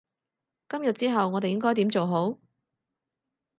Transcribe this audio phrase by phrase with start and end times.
[0.67, 2.39] 今日之後我哋應該點做好？